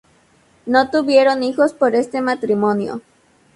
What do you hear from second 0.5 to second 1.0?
No